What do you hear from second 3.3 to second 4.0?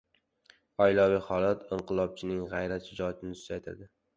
susaytiradi.